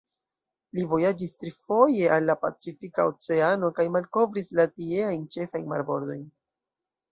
Li 0.77 0.85
vojaĝis 0.93 1.35
trifoje 1.41 2.07
al 2.15 2.25
la 2.29 2.37
Pacifika 2.47 3.07
Oceano 3.11 3.71
kaj 3.81 3.87
malkovris 3.99 4.51
la 4.63 4.67
tieajn 4.75 5.31
ĉefajn 5.37 5.71
marbordojn. 5.77 6.27